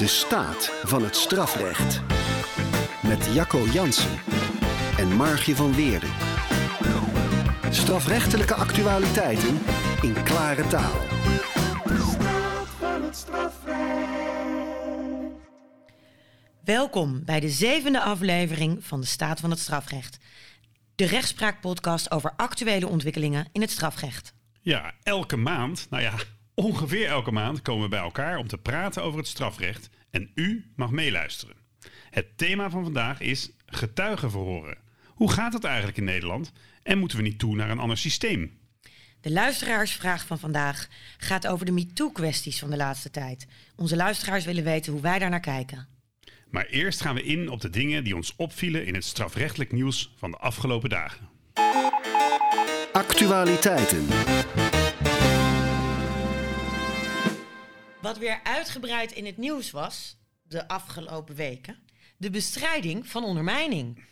[0.00, 2.00] De staat van het strafrecht.
[3.02, 4.18] Met Jacco Jansen
[4.98, 6.10] en Margje van Weerden.
[7.70, 9.58] Strafrechtelijke actualiteiten
[10.02, 11.00] in klare taal.
[16.64, 20.18] Welkom bij de zevende aflevering van de Staat van het Strafrecht.
[20.94, 24.34] De rechtspraakpodcast over actuele ontwikkelingen in het strafrecht.
[24.60, 26.12] Ja, elke maand, nou ja,
[26.60, 29.90] ongeveer elke maand komen we bij elkaar om te praten over het strafrecht.
[30.10, 31.56] En u mag meeluisteren.
[32.10, 34.78] Het thema van vandaag is getuigenverhoren.
[35.06, 36.52] Hoe gaat het eigenlijk in Nederland?
[36.82, 38.58] En moeten we niet toe naar een ander systeem?
[39.20, 43.46] De luisteraarsvraag van vandaag gaat over de MeToo-kwesties van de laatste tijd.
[43.76, 45.88] Onze luisteraars willen weten hoe wij daar naar kijken.
[46.50, 50.14] Maar eerst gaan we in op de dingen die ons opvielen in het strafrechtelijk nieuws
[50.16, 51.28] van de afgelopen dagen.
[52.92, 54.06] Actualiteiten.
[58.02, 61.78] Wat weer uitgebreid in het nieuws was de afgelopen weken:
[62.16, 64.04] de bestrijding van ondermijning.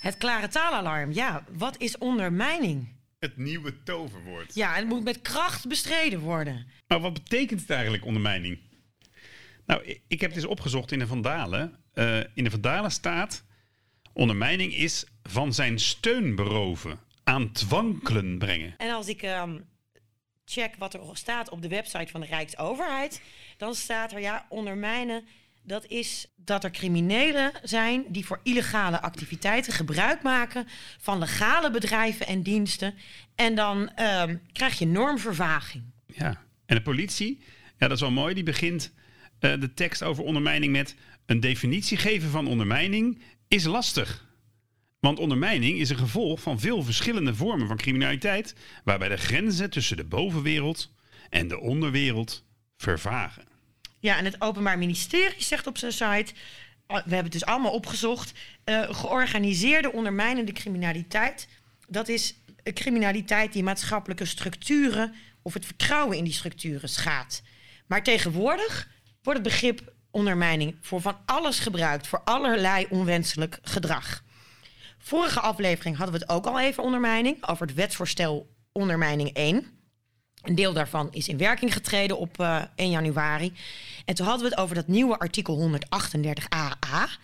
[0.00, 1.12] Het klare taalalarm.
[1.12, 2.88] Ja, wat is ondermijning?
[3.18, 4.54] Het nieuwe toverwoord.
[4.54, 6.66] Ja, het moet met kracht bestreden worden.
[6.86, 8.58] Maar wat betekent het eigenlijk ondermijning?
[9.66, 11.76] Nou, ik heb het eens opgezocht in de Vandalen.
[11.92, 13.44] Eh, in de Vandalen staat:
[14.12, 18.74] ondermijning is van zijn steun beroven, aan twankelen brengen.
[18.76, 19.58] En als ik ehm,
[20.52, 23.22] check wat er staat op de website van de Rijksoverheid,
[23.56, 25.24] dan staat er ja, ondermijnen.
[25.64, 30.66] Dat is dat er criminelen zijn die voor illegale activiteiten gebruik maken
[31.00, 32.94] van legale bedrijven en diensten.
[33.34, 35.84] En dan ehm, krijg je normvervaging.
[36.06, 36.42] Ja.
[36.66, 37.38] En de politie,
[37.78, 38.92] ja, dat is wel mooi, die begint
[39.38, 40.94] eh, de tekst over ondermijning met:
[41.26, 44.30] een definitie geven van ondermijning is lastig.
[45.02, 49.96] Want ondermijning is een gevolg van veel verschillende vormen van criminaliteit, waarbij de grenzen tussen
[49.96, 50.90] de bovenwereld
[51.30, 52.44] en de onderwereld
[52.76, 53.44] vervagen.
[53.98, 56.32] Ja, en het Openbaar Ministerie zegt op zijn site.
[56.32, 56.34] uh,
[56.86, 58.32] We hebben het dus allemaal opgezocht.
[58.64, 61.48] eh, georganiseerde ondermijnende criminaliteit.
[61.88, 65.14] Dat is een criminaliteit die maatschappelijke structuren.
[65.42, 67.42] of het vertrouwen in die structuren schaadt.
[67.86, 68.88] Maar tegenwoordig
[69.22, 72.06] wordt het begrip ondermijning voor van alles gebruikt.
[72.06, 74.22] voor allerlei onwenselijk gedrag.
[75.04, 77.48] Vorige aflevering hadden we het ook al even ondermijning.
[77.48, 79.66] over het wetsvoorstel Ondermijning 1.
[80.42, 83.52] Een deel daarvan is in werking getreden op eh, 1 januari.
[84.04, 87.20] En toen hadden we het over dat nieuwe artikel 138a.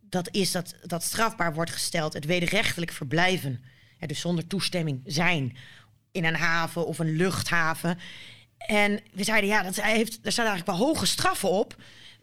[0.00, 3.64] Dat is dat, dat strafbaar wordt gesteld het wederrechtelijk verblijven.
[3.98, 5.56] Ja, dus zonder toestemming zijn
[6.12, 7.98] in een haven of een luchthaven.
[8.58, 11.76] En we zeiden, ja, dat heeft, daar staan eigenlijk wel hoge straffen op.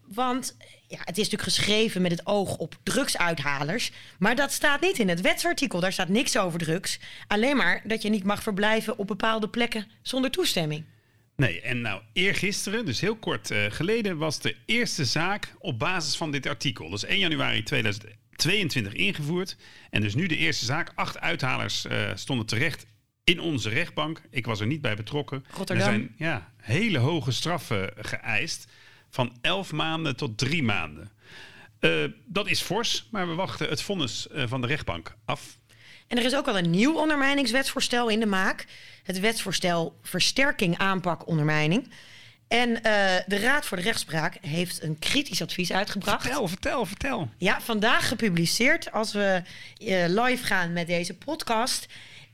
[0.08, 0.56] Want
[0.90, 3.92] ja, het is natuurlijk geschreven met het oog op drugsuithalers.
[4.20, 5.80] Maar dat staat niet in het wetsartikel.
[5.80, 7.00] Daar staat niks over drugs.
[7.28, 10.84] Alleen maar dat je niet mag verblijven op bepaalde plekken zonder toestemming.
[11.36, 16.18] Nee, en nou, eergisteren, dus heel kort eh, geleden, was de eerste zaak op basis
[16.18, 16.94] van dit artikel.
[16.94, 19.58] Is 1 januari 2022 ingevoerd.
[19.90, 20.92] En dus nu de eerste zaak.
[20.96, 22.86] Acht uithalers eh, stonden terecht
[23.24, 24.22] in onze rechtbank.
[24.30, 25.46] Ik was er niet bij betrokken.
[25.52, 25.88] Rotterdam.
[25.88, 28.68] Er zijn ja, hele hoge straffen geëist.
[29.10, 31.12] Van 11 maanden tot 3 maanden.
[31.80, 31.92] Eh,
[32.26, 35.58] dat is fors, maar we wachten het vonnis eh, van de rechtbank af.
[36.08, 38.66] En er is ook al een nieuw ondermijningswetsvoorstel in de maak.
[39.04, 41.92] Het wetsvoorstel Versterking aanpak ondermijning.
[42.48, 46.22] En eh, de Raad voor de Rechtspraak heeft een kritisch advies uitgebracht.
[46.22, 47.30] Vertel, vertel, vertel.
[47.38, 49.42] Ja, vandaag gepubliceerd als we
[50.08, 51.88] live gaan met deze podcast.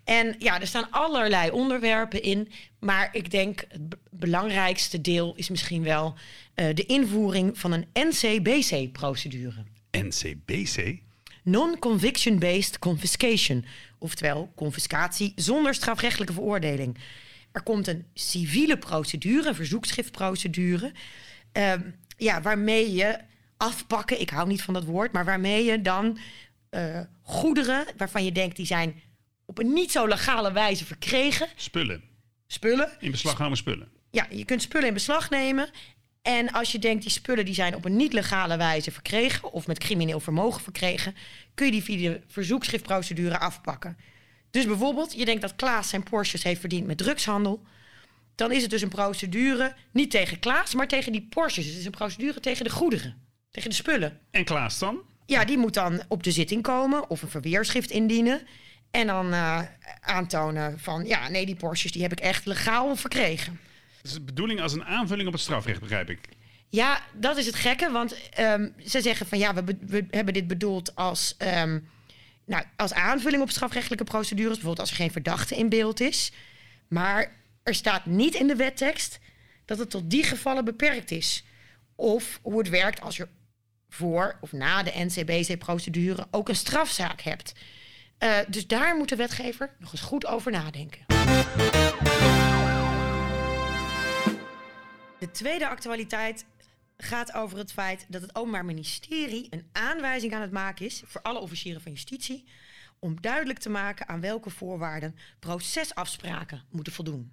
[0.05, 2.51] En ja, er staan allerlei onderwerpen in.
[2.79, 6.13] Maar ik denk het belangrijkste deel is misschien wel
[6.53, 9.63] eh, de invoering van een NCBC-procedure.
[9.91, 10.97] NCBC?
[11.43, 13.65] Non-conviction-based confiscation.
[13.99, 16.97] Oftewel confiscatie zonder strafrechtelijke veroordeling.
[17.51, 20.91] Er komt een civiele procedure, een verzoekschriftprocedure.
[21.51, 21.81] ehm,
[22.17, 23.17] ja, waarmee je
[23.57, 26.17] afpakken, ik hou niet van dat woord, maar waarmee je dan
[26.69, 29.01] eh, goederen waarvan je denkt die zijn
[29.45, 32.03] op een niet zo legale wijze verkregen, Spullen.
[32.47, 32.91] spullen.
[32.99, 33.87] In beslag genomen spullen.
[34.11, 35.69] Ja, je kunt spullen in beslag nemen.
[36.21, 39.67] En als je denkt die spullen die zijn op een niet legale wijze verkregen of
[39.67, 41.15] met crimineel vermogen verkregen,
[41.53, 43.97] kun je die via de verzoekschriftprocedure afpakken.
[44.51, 47.63] Dus bijvoorbeeld, je denkt dat Klaas zijn Porsches heeft verdiend met drugshandel.
[48.35, 51.65] Dan is het dus een procedure niet tegen Klaas, maar tegen die Porsches.
[51.65, 53.15] Het is een procedure tegen de goederen,
[53.51, 54.19] tegen de spullen.
[54.31, 55.01] En Klaas dan?
[55.25, 58.41] Ja, die moet dan op de zitting komen of een verweerschrift indienen.
[58.95, 59.61] En dan eh,
[60.01, 63.59] aantonen van, ja, nee, die Porsches die heb ik echt legaal verkregen.
[63.95, 66.19] Dat is de bedoeling als een aanvulling op het strafrecht, begrijp ik.
[66.69, 70.47] Ja, dat is het gekke, want ehm, ze zeggen van ja, we, we hebben dit
[70.47, 71.79] bedoeld als, ehm,
[72.45, 76.31] nou, als aanvulling op strafrechtelijke procedures, bijvoorbeeld als er geen verdachte in beeld is.
[76.87, 77.31] Maar
[77.63, 79.19] er staat niet in de wettekst
[79.65, 81.43] dat het tot die gevallen beperkt is.
[81.95, 83.27] Of hoe het werkt als je
[83.89, 87.53] voor of na de NCBC-procedure ook een strafzaak hebt.
[88.25, 91.05] Uh, dus daar moet de wetgever nog eens goed over nadenken.
[95.19, 96.45] De tweede actualiteit
[96.97, 101.21] gaat over het feit dat het Openbaar Ministerie een aanwijzing aan het maken is voor
[101.21, 102.45] alle officieren van justitie
[102.99, 107.31] om duidelijk te maken aan welke voorwaarden procesafspraken moeten voldoen.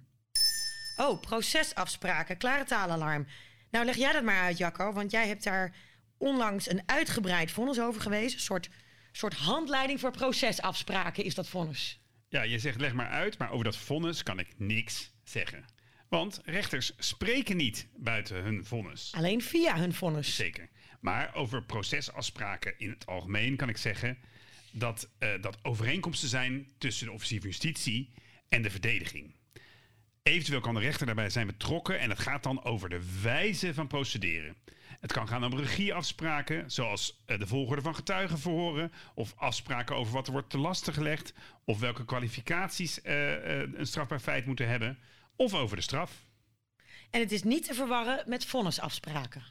[0.95, 3.27] Oh, procesafspraken, klare taalalarm.
[3.71, 5.75] Nou, leg jij dat maar uit, Jacco, want jij hebt daar
[6.17, 8.33] onlangs een uitgebreid vonnis over geweest.
[8.33, 8.69] Een soort,
[9.17, 11.99] soort handleiding voor procesafspraken is dat vonnis.
[12.29, 15.65] Ja, je zegt leg maar uit, maar over dat vonnis kan ik niks zeggen.
[16.09, 19.11] Want rechters spreken niet buiten hun vonnis.
[19.15, 20.35] Alleen via hun vonnis.
[20.35, 20.69] Zeker.
[20.99, 24.17] Maar over procesafspraken in het algemeen kan ik zeggen
[24.71, 28.13] dat uh, dat overeenkomsten zijn tussen de officier van justitie
[28.49, 29.35] en de verdediging.
[30.23, 33.87] Eventueel kan de rechter daarbij zijn betrokken en het gaat dan over de wijze van
[33.87, 34.55] procederen.
[35.03, 40.13] Het kan gaan om regieafspraken, zoals eh, de volgorde van getuigen verhoren, of afspraken over
[40.13, 41.33] wat er wordt te lasten gelegd,
[41.65, 44.99] of welke kwalificaties uh, een strafbaar feit moeten hebben,
[45.35, 46.25] of over de straf.
[47.09, 49.43] En het is niet te verwarren met vonnisafspraken.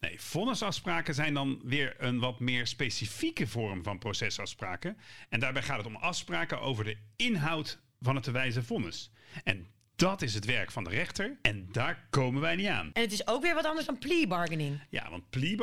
[0.00, 4.96] Nee, vonnisafspraken zijn dan weer een wat meer specifieke vorm van procesafspraken.
[5.28, 9.10] En daarbij gaat het om afspraken over de inhoud van het te wijzen vonnis.
[9.44, 9.66] En
[10.02, 12.90] dat is het werk van de rechter en daar komen wij niet aan.
[12.92, 14.80] En het is ook weer wat anders dan plea bargaining.
[14.90, 15.56] Ja, want plea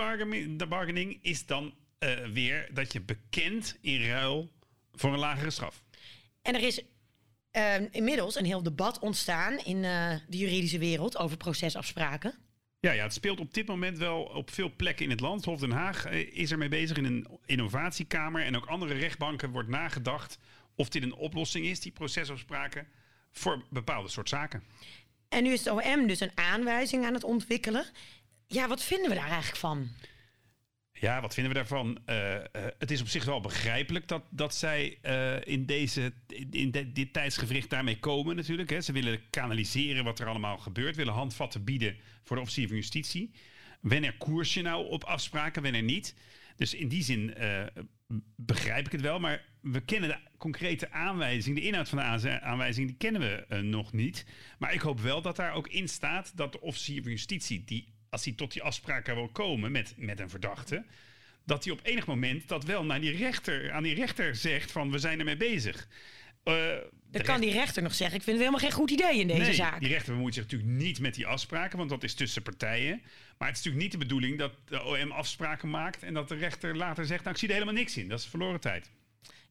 [0.68, 4.52] bargaining is dan uh, weer dat je bekent in ruil
[4.92, 5.84] voor een lagere straf.
[6.42, 6.82] En er is
[7.52, 12.34] uh, inmiddels een heel debat ontstaan in uh, de juridische wereld over procesafspraken.
[12.80, 15.46] Ja, ja, het speelt op dit moment wel op veel plekken in het land.
[15.46, 18.44] Hof Den Haag is ermee bezig in een innovatiekamer.
[18.44, 20.40] En ook andere rechtbanken wordt nagedacht
[20.76, 22.88] of dit een oplossing is, die procesafspraken
[23.32, 24.64] voor bepaalde soort zaken.
[25.30, 27.86] En nu is het OM dus een aanwijzing aan het ontwikkelen.
[28.48, 29.90] Ja, wat vinden we daar eigenlijk van?
[30.92, 31.98] Ja, wat vinden we daarvan?
[32.06, 32.42] Uh, uh,
[32.78, 36.14] het is op zich wel begrijpelijk dat, dat zij uh, in, deze,
[36.52, 38.70] in de, dit tijdsgevricht daarmee komen natuurlijk.
[38.70, 38.82] Hè.
[38.82, 40.96] Ze willen kanaliseren wat er allemaal gebeurt.
[40.96, 43.32] Willen handvatten bieden voor de officier van justitie.
[43.82, 46.16] Wanneer koers je nou op afspraken, wanneer niet?
[46.56, 47.34] Dus in die zin
[48.36, 49.20] begrijp ik het wel.
[49.20, 53.60] Maar we kennen de concrete aanwijzing, de inhoud van de aanwijzing, die kennen we uh,
[53.60, 54.26] nog niet.
[54.58, 57.88] Maar ik hoop wel dat daar ook in staat dat de officier van justitie, die,
[58.10, 60.86] als hij tot die afspraken wil komen met, met een verdachte,
[61.46, 64.92] dat hij op enig moment dat wel naar die rechter, aan die rechter zegt van
[64.92, 65.88] we zijn ermee bezig.
[66.50, 66.78] Uh,
[67.12, 69.42] dan kan die rechter nog zeggen: Ik vind het helemaal geen goed idee in deze
[69.42, 69.80] nee, zaak.
[69.80, 73.02] Die rechter bemoeit zich natuurlijk niet met die afspraken, want dat is tussen partijen.
[73.38, 76.36] Maar het is natuurlijk niet de bedoeling dat de OM afspraken maakt en dat de
[76.36, 78.08] rechter later zegt: Nou, ik zie er helemaal niks in.
[78.08, 78.90] Dat is verloren tijd.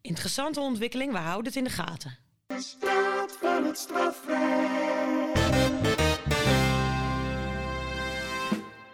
[0.01, 2.19] Interessante ontwikkeling, we houden het in de gaten.
[2.47, 5.09] De straat van het strafrecht.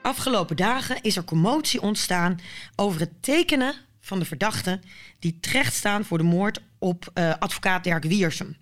[0.02, 2.40] Afgelopen dagen is er commotie ontstaan
[2.76, 3.74] over het tekenen
[4.04, 4.80] van de verdachten
[5.18, 8.56] die terecht staan voor de moord op uh, advocaat Dirk Wiersum.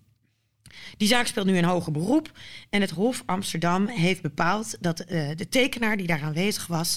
[0.96, 2.38] Die zaak speelt nu in hoger beroep
[2.70, 6.96] en het Hof Amsterdam heeft bepaald dat uh, de tekenaar die daar aanwezig was,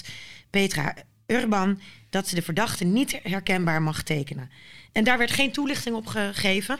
[0.50, 0.94] Petra
[1.26, 4.50] Urban, dat ze de verdachte niet herkenbaar mag tekenen.
[4.92, 6.78] En daar werd geen toelichting op gegeven.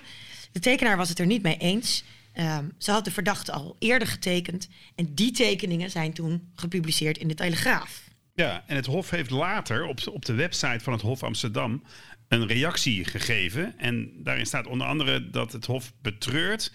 [0.53, 2.05] De tekenaar was het er niet mee eens.
[2.39, 7.29] Um, ze had de verdachte al eerder getekend en die tekeningen zijn toen gepubliceerd in
[7.29, 8.06] de Telegraaf.
[8.37, 11.83] Ja, en het Hof heeft later op, op de website van het Hof Amsterdam
[12.29, 13.79] een reactie gegeven.
[13.79, 16.73] En daarin staat onder andere dat het Hof betreurt,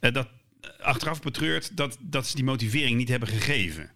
[0.00, 0.28] uh, dat,
[0.80, 3.90] achteraf betreurt dat, dat ze die motivering niet hebben gegeven.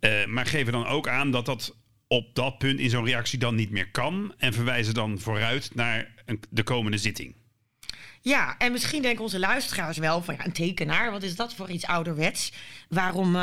[0.00, 1.76] Uh, maar geven dan ook aan dat dat
[2.06, 4.34] op dat punt in zo'n reactie dan niet meer kan.
[4.38, 7.34] En verwijzen dan vooruit naar een, de komende zitting.
[8.20, 11.70] Ja, en misschien denken onze luisteraars wel van ja, een tekenaar, wat is dat voor
[11.70, 12.52] iets ouderwets?
[12.88, 13.36] Waarom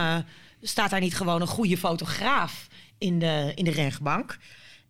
[0.61, 4.37] staat daar niet gewoon een goede fotograaf in de, in de rechtbank?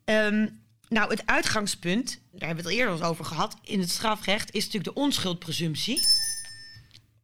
[0.05, 4.53] Um, nou, het uitgangspunt, daar hebben we het eerder al over gehad, in het strafrecht
[4.53, 5.99] is natuurlijk de onschuldpresumptie.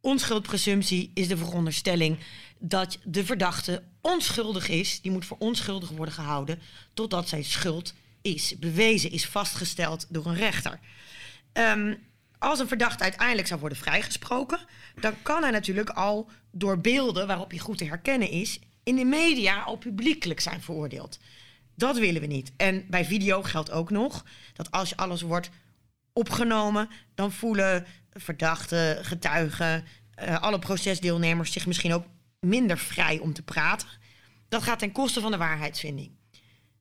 [0.02, 2.18] Onschuldpresumptie is de veronderstelling
[2.60, 5.02] dat de verdachte onschuldig is.
[5.02, 6.60] Die moet voor onschuldig worden gehouden
[6.94, 10.80] totdat zijn schuld is bewezen, is vastgesteld door een rechter.
[11.54, 11.98] Um,
[12.38, 14.60] als een verdachte uiteindelijk zou worden vrijgesproken,
[15.00, 19.06] dan kan hij natuurlijk al door beelden waarop hij goed te herkennen is, in de
[19.06, 21.20] media al publiekelijk zijn veroordeeld.
[21.76, 22.52] Dat willen we niet.
[22.58, 25.50] En bij video geldt ook nog dat als alles wordt
[26.14, 29.86] opgenomen, dan voelen verdachten, getuigen,
[30.24, 32.06] uh, alle procesdeelnemers zich misschien ook
[32.40, 33.88] minder vrij om te praten.
[34.50, 36.12] Dat gaat ten koste van de waarheidsvinding.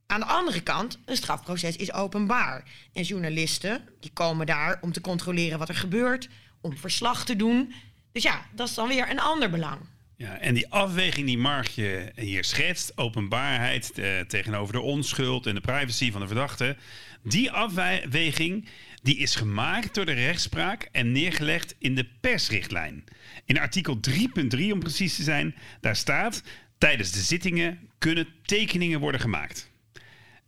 [0.07, 2.65] Aan de andere kant, een strafproces is openbaar.
[2.93, 6.29] En journalisten die komen daar om te controleren wat er gebeurt,
[6.61, 7.75] om verslag te doen.
[8.13, 9.81] Dus ja, dat is dan weer een ander belang.
[10.21, 15.61] Ja, en die afweging die Margje hier schetst, openbaarheid eh, tegenover de onschuld en de
[15.61, 16.77] privacy van de verdachte,
[17.23, 18.69] die afweging
[19.03, 23.05] die is gemaakt door de rechtspraak en neergelegd in de persrichtlijn.
[23.45, 26.43] In artikel 3.3 om precies te zijn, daar staat:
[26.79, 29.71] tijdens de zittingen kunnen tekeningen worden gemaakt.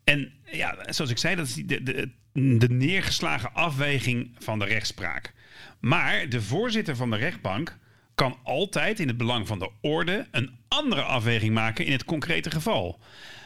[0.04, 1.54] En ja, zoals ik zei, dat is
[2.32, 5.32] de neergeslagen afweging van de rechtspraak.
[5.80, 7.80] Maar de voorzitter van de rechtbank
[8.14, 12.50] kan altijd in het belang van de orde een andere afweging maken in het concrete
[12.50, 13.00] geval.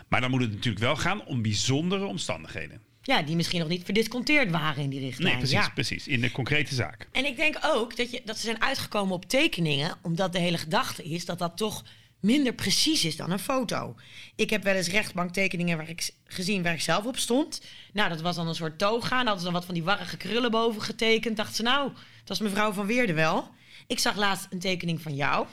[0.08, 2.80] Maar dan moet het natuurlijk wel gaan om bijzondere omstandigheden.
[3.02, 5.28] Ja, die misschien nog niet verdisconteerd waren in die richtlijn.
[5.28, 5.70] Nee, precies, ja.
[5.74, 6.06] precies.
[6.08, 7.08] In de concrete zaak.
[7.12, 10.58] En ik denk ook dat, je, dat ze zijn uitgekomen op tekeningen, omdat de hele
[10.58, 11.84] gedachte is dat dat toch
[12.20, 13.94] minder precies is dan een foto.
[14.36, 17.60] Ik heb wel eens rechtbanktekeningen waar ik gezien waar ik zelf op stond.
[17.92, 19.20] Nou, dat was dan een soort toga.
[19.20, 21.36] En hadden ze dan wat van die warrige krullen boven getekend.
[21.36, 21.92] Dacht ze, nou,
[22.24, 23.54] dat is mevrouw van Weerde wel.
[23.86, 25.46] Ik zag laatst een tekening van jou.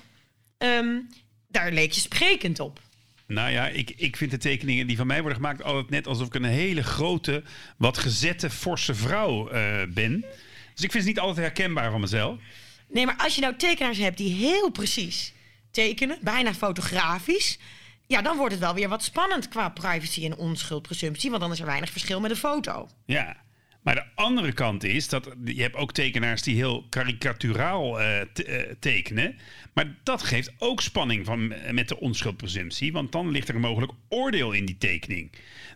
[0.58, 1.00] Ehm,
[1.48, 2.80] daar leek je sprekend op.
[3.28, 6.28] Nou ja, ik, ik vind de tekeningen die van mij worden gemaakt altijd net alsof
[6.28, 7.44] ik een hele grote,
[7.78, 10.26] wat gezette, forse vrouw eh, ben.
[10.74, 12.40] Dus ik vind het niet altijd herkenbaar van mezelf.
[12.88, 15.34] Nee, maar als je nou tekenaars hebt die heel precies
[15.72, 17.60] tekenen, bijna fotografisch.
[18.08, 21.30] Ja, dan wordt het wel weer wat spannend qua privacy en onschuldpresumptie.
[21.30, 22.90] Want dan is er weinig verschil met een foto.
[23.06, 23.38] Ja.
[23.84, 28.28] Maar de andere kant is dat je hebt ook tekenaars die heel karikaturaal eh, eh,
[28.80, 29.36] tekenen.
[29.74, 32.92] Maar dat geeft ook spanning van, met de onschuldpresumptie.
[32.92, 35.32] Want dan ligt er mogelijk oordeel in die tekening.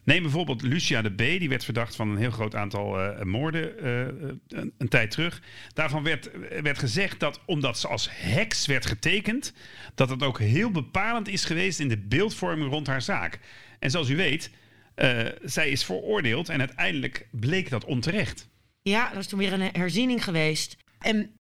[0.07, 1.17] Neem bijvoorbeeld Lucia de B.
[1.17, 4.01] Die werd verdacht van een heel groot aantal eh, moorden eh,
[4.47, 5.41] een, een tijd terug.
[5.73, 6.29] Daarvan werd,
[6.61, 9.53] werd gezegd dat omdat ze als heks werd getekend...
[9.95, 13.39] dat het ook heel bepalend is geweest in de beeldvorming rond haar zaak.
[13.79, 14.51] En zoals u weet...
[14.97, 18.47] eh, zij is veroordeeld en uiteindelijk bleek dat onterecht.
[18.81, 20.77] Ja, er is toen weer een herziening geweest.
[20.99, 21.35] En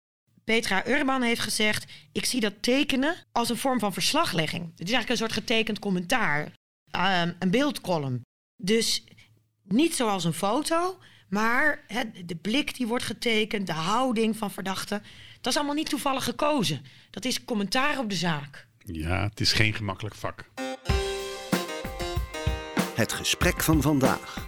[0.43, 4.63] Petra Urban heeft gezegd: Ik zie dat tekenen als een vorm van verslaglegging.
[4.63, 6.51] Het is eigenlijk een soort getekend commentaar,
[6.91, 8.21] ehm, een beeldcolumn.
[8.63, 9.03] Dus
[9.63, 10.97] niet zoals een foto,
[11.29, 11.85] maar
[12.25, 15.03] de blik die wordt getekend, de houding van verdachten.
[15.41, 16.85] Dat is allemaal niet toevallig gekozen.
[17.09, 18.67] Dat is commentaar op de zaak.
[18.77, 20.49] Ja, het is geen gemakkelijk vak.
[22.95, 24.47] Het gesprek van vandaag.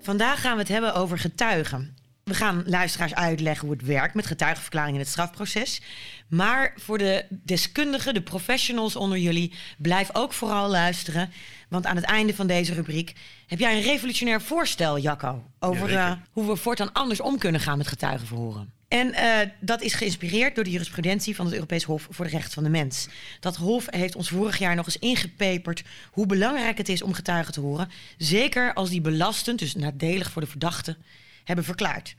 [0.00, 1.96] Vandaag gaan we het hebben over getuigen.
[2.24, 5.82] We gaan luisteraars uitleggen hoe het werkt met getuigenverklaring in het strafproces.
[6.28, 11.32] Maar voor de deskundigen, de professionals onder jullie, blijf ook vooral luisteren.
[11.68, 13.14] Want aan het einde van deze rubriek
[13.46, 15.44] heb jij een revolutionair voorstel, Jacco.
[15.58, 18.72] Over eh, hoe we voortaan anders om kunnen gaan met getuigenverhoren.
[18.94, 22.52] En eh, dat is geïnspireerd door de jurisprudentie van het Europees Hof voor de Rechten
[22.52, 23.08] van de Mens.
[23.40, 27.52] Dat Hof heeft ons vorig jaar nog eens ingepeperd hoe belangrijk het is om getuigen
[27.52, 27.90] te horen.
[28.16, 30.96] Zeker als die belastend, dus nadelig voor de verdachte,
[31.44, 32.14] hebben verklaard.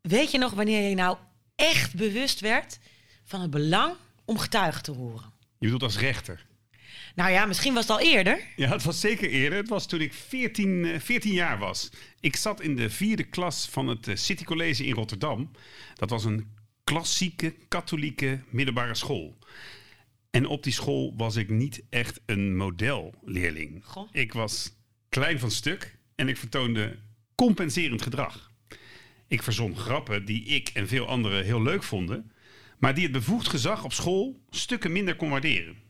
[0.00, 1.16] Weet je nog wanneer je nou
[1.54, 2.78] echt bewust werd
[3.24, 5.32] van het belang om getuigen te horen?
[5.40, 6.46] Je bedoelt als rechter?
[7.14, 8.40] Nou ja, misschien was het al eerder.
[8.56, 9.58] Ja, het was zeker eerder.
[9.58, 11.90] Het was toen ik 14, eh, 14 jaar was.
[12.20, 15.50] Ik zat in de vierde klas van het eh, City College in Rotterdam.
[15.94, 16.46] Dat was een
[16.84, 19.38] klassieke katholieke middelbare school.
[20.30, 23.84] En op die school was ik niet echt een modelleerling.
[23.84, 24.08] Goh.
[24.12, 24.76] Ik was
[25.08, 26.96] klein van stuk en ik vertoonde
[27.34, 28.50] compenserend gedrag.
[29.28, 32.32] Ik verzon grappen die ik en veel anderen heel leuk vonden,
[32.78, 35.83] maar die het bevoegd gezag op school stukken minder kon waarderen.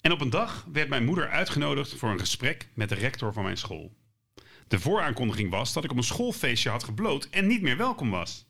[0.00, 3.42] En op een dag werd mijn moeder uitgenodigd voor een gesprek met de rector van
[3.42, 3.96] mijn school.
[4.68, 8.46] De vooraankondiging was dat ik op een schoolfeestje had gebloot en niet meer welkom was.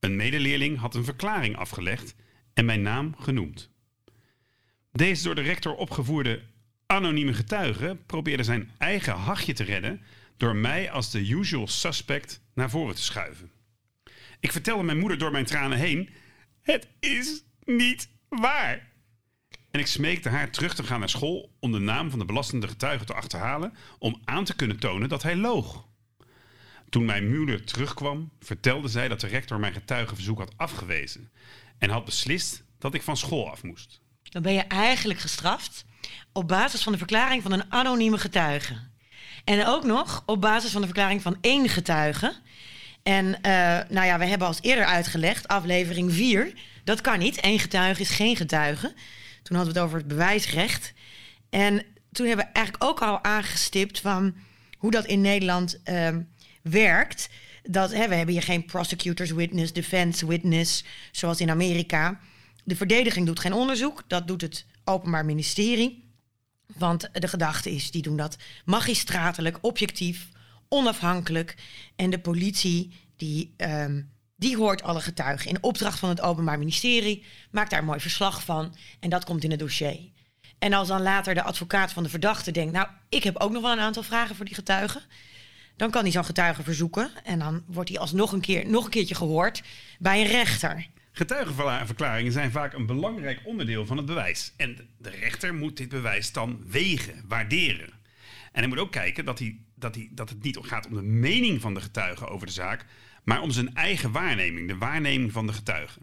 [0.00, 2.14] Een medeleerling had een verklaring afgelegd
[2.54, 3.70] en mijn naam genoemd.
[4.92, 6.42] Deze door de rector opgevoerde
[6.86, 10.02] anonieme getuige probeerde zijn eigen hachje te redden
[10.36, 13.50] door mij als de usual suspect naar voren te schuiven.
[14.40, 16.08] Ik vertelde mijn moeder door mijn tranen heen:
[16.62, 18.91] Het is niet waar.
[19.72, 22.68] En ik smeekte haar terug te gaan naar school om de naam van de belastende
[22.68, 25.84] getuige te achterhalen om aan te kunnen tonen dat hij loog.
[26.88, 31.30] Toen mijn moeder terugkwam, vertelde zij dat de rector mijn getuigenverzoek had afgewezen
[31.78, 34.00] en had beslist dat ik van school af moest.
[34.22, 35.84] Dan ben je eigenlijk gestraft
[36.32, 38.76] op basis van de verklaring van een anonieme getuige.
[39.44, 42.34] En ook nog op basis van de verklaring van één getuige.
[43.02, 43.52] En eh,
[43.88, 46.52] nou ja, we hebben als eerder uitgelegd, aflevering 4,
[46.84, 47.44] dat kan niet.
[47.44, 48.94] Eén getuige is geen getuige.
[49.42, 50.92] Toen hadden we het over het bewijsrecht.
[51.50, 54.34] En toen hebben we eigenlijk ook al aangestipt van
[54.78, 56.22] hoe dat in Nederland ehm,
[56.62, 57.28] werkt.
[57.62, 62.20] Dat, hè, we hebben hier geen prosecutors witness, defense witness, zoals in Amerika.
[62.64, 66.10] De verdediging doet geen onderzoek, dat doet het Openbaar Ministerie.
[66.66, 70.28] Want de gedachte is, die doen dat magistratelijk, objectief,
[70.68, 71.54] onafhankelijk.
[71.96, 74.02] En de politie, die, ehm,
[74.42, 78.44] Die hoort alle getuigen in opdracht van het Openbaar Ministerie, maakt daar een mooi verslag
[78.44, 79.98] van en dat komt in het dossier.
[80.58, 83.62] En als dan later de advocaat van de verdachte denkt, nou, ik heb ook nog
[83.62, 85.02] wel een aantal vragen voor die getuigen,
[85.76, 88.90] dan kan hij zo'n getuige verzoeken en dan wordt hij alsnog een keer, nog een
[88.90, 89.62] keertje gehoord
[89.98, 90.86] bij een rechter.
[91.12, 94.52] Getuigenverklaringen zijn vaak een belangrijk onderdeel van het bewijs.
[94.56, 97.88] En de rechter moet dit bewijs dan wegen, waarderen.
[98.52, 101.02] En hij moet ook kijken dat, hij, dat, hij, dat het niet gaat om de
[101.02, 102.86] mening van de getuige over de zaak,
[103.24, 105.98] maar om zijn eigen waarneming, de waarneming van de getuige.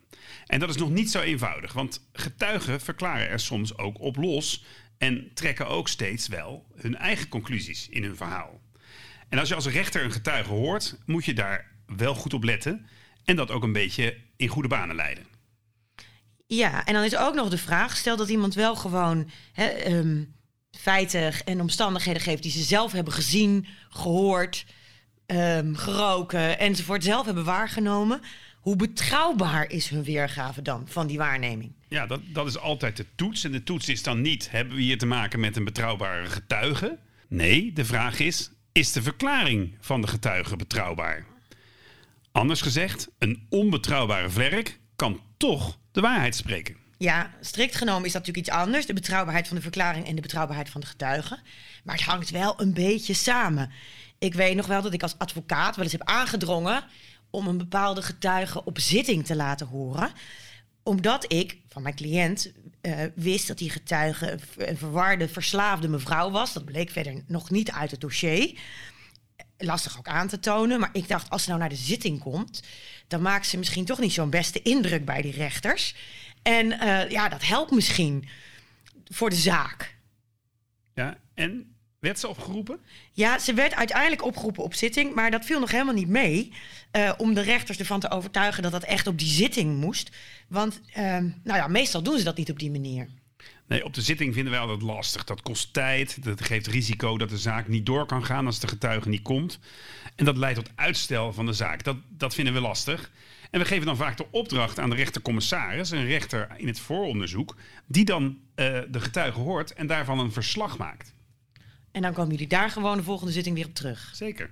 [0.45, 4.63] En dat is nog niet zo eenvoudig, want getuigen verklaren er soms ook op los
[4.97, 8.61] en trekken ook steeds wel hun eigen conclusies in hun verhaal.
[9.29, 12.87] En als je als rechter een getuige hoort, moet je daar wel goed op letten
[13.23, 15.25] en dat ook een beetje in goede banen leiden.
[16.47, 20.23] Ja, en dan is ook nog de vraag: stel dat iemand wel gewoon ehm,
[20.71, 24.65] feiten en omstandigheden geeft die ze zelf hebben gezien, gehoord,
[25.29, 28.21] ehm, geroken enzovoort, zelf hebben waargenomen.
[28.59, 31.71] Hoe betrouwbaar is hun weergave dan van die waarneming?
[31.87, 33.43] Ja, dat, dat is altijd de toets.
[33.43, 36.97] En de toets is dan niet: hebben we hier te maken met een betrouwbare getuige?
[37.27, 41.25] Nee, de vraag is: is de verklaring van de getuige betrouwbaar?
[42.31, 46.75] Anders gezegd, een onbetrouwbare vlerk kan toch de waarheid spreken.
[46.97, 48.85] Ja, strikt genomen is dat natuurlijk iets anders.
[48.85, 51.39] De betrouwbaarheid van de verklaring en de betrouwbaarheid van de getuigen.
[51.83, 53.71] Maar het hangt wel een beetje samen.
[54.19, 56.83] Ik weet nog wel dat ik als advocaat wel eens heb aangedrongen
[57.29, 60.11] om een bepaalde getuige op zitting te laten horen.
[60.83, 66.53] Omdat ik van mijn cliënt eh, wist dat die getuige een verwarde, verslaafde mevrouw was.
[66.53, 68.59] Dat bleek verder nog niet uit het dossier
[69.59, 70.79] lastig ook aan te tonen.
[70.79, 72.63] Maar ik dacht, als ze nou naar de zitting komt,
[73.07, 75.95] dan maakt ze misschien toch niet zo'n beste indruk bij die rechters.
[76.41, 78.27] En eh, ja, dat helpt misschien
[79.05, 79.97] voor de zaak.
[80.93, 81.68] Ja, en
[81.99, 82.79] werd ze opgeroepen?
[83.13, 86.51] Ja, ze werd uiteindelijk opgeroepen op zitting, maar dat viel nog helemaal niet mee.
[86.91, 90.15] eh, om de rechters ervan te overtuigen dat dat echt op die zitting moest.
[90.47, 93.07] Want ehm, nou ja, meestal doen ze dat niet op die manier.
[93.67, 95.23] Nee, op de zitting vinden wij altijd lastig.
[95.23, 98.67] Dat kost tijd, dat geeft risico dat de zaak niet door kan gaan als de
[98.67, 99.59] getuige niet komt.
[100.15, 101.83] En dat leidt tot uitstel van de zaak.
[101.83, 103.11] Dat, dat vinden we lastig.
[103.51, 107.55] En we geven dan vaak de opdracht aan de rechtercommissaris, een rechter in het vooronderzoek,
[107.87, 111.13] die dan eh, de getuige hoort en daarvan een verslag maakt.
[111.91, 114.11] En dan komen jullie daar gewoon de volgende zitting weer op terug.
[114.13, 114.49] Zeker.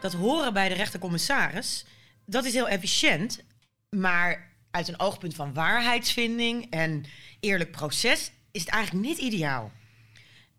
[0.00, 1.84] dat horen bij de rechtercommissaris,
[2.26, 3.44] dat is heel efficiënt.
[3.90, 7.04] Maar uit een oogpunt van waarheidsvinding en
[7.40, 9.72] eerlijk proces is het eigenlijk niet ideaal.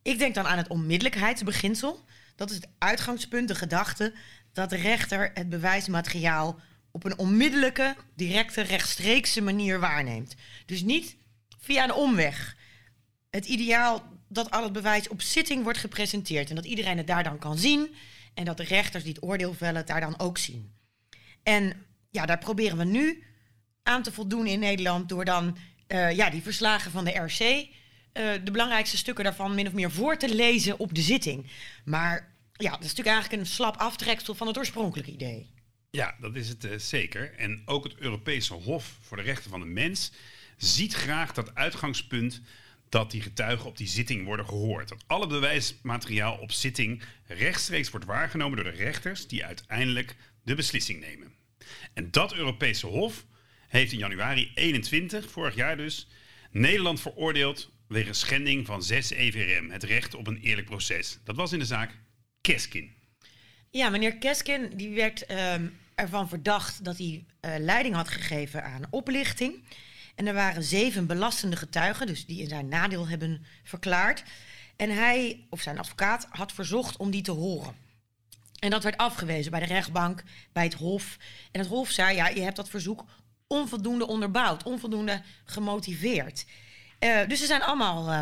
[0.02, 2.04] Ik denk dan aan het onmiddellijkheidsbeginsel.
[2.36, 4.14] Dat is het uitgangspunt, de gedachte
[4.54, 6.60] dat de rechter het bewijsmateriaal
[6.92, 10.36] op een onmiddellijke, directe, rechtstreekse manier waarneemt.
[10.66, 11.16] Dus niet
[11.60, 12.56] via een omweg.
[13.36, 17.24] Het ideaal dat al het bewijs op zitting wordt gepresenteerd en dat iedereen het daar
[17.24, 17.96] dan kan zien
[18.34, 20.74] en dat de rechters die het oordeel vellen daar dan ook zien.
[21.44, 23.24] En ja, daar proberen we nu
[23.84, 27.68] aan te voldoen in Nederland door dan eh, ja, die verslagen van de RC, eh,
[28.44, 31.52] de belangrijkste stukken daarvan min of meer voor te lezen op de zitting.
[31.86, 35.54] Maar ja, dat is natuurlijk eigenlijk een slap aftreksel van het oorspronkelijke idee.
[35.90, 37.34] Ja, dat is het eh, zeker.
[37.38, 40.12] En ook het Europese Hof voor de Rechten van de Mens
[40.58, 42.42] ziet graag dat uitgangspunt
[42.94, 44.90] dat die getuigen op die zitting worden gehoord.
[44.90, 51.00] Dat alle bewijsmateriaal op zitting rechtstreeks wordt waargenomen door de rechters die uiteindelijk de beslissing
[51.00, 51.34] nemen.
[51.94, 53.26] En dat Europese Hof
[53.68, 56.08] heeft in januari 21, vorig jaar dus,
[56.52, 61.20] Nederland veroordeeld wegens schending van 6 EVRM, het recht op een eerlijk proces.
[61.24, 62.00] Dat was in de zaak
[62.42, 62.94] Keskin.
[63.70, 68.88] Ja, meneer Keskin die werd ehm, ervan verdacht dat hij eh, leiding had gegeven aan
[68.90, 69.64] oplichting.
[70.16, 74.24] En er waren zeven belastende getuigen, dus die in zijn nadeel hebben verklaard.
[74.76, 77.76] En hij, of zijn advocaat, had verzocht om die te horen.
[78.60, 81.18] En dat werd afgewezen bij de rechtbank, bij het Hof.
[81.52, 83.06] En het Hof zei: ja, je hebt dat verzoek
[83.48, 86.46] onvoldoende onderbouwd, onvoldoende gemotiveerd.
[87.00, 88.22] Eh, dus ze zijn allemaal eh,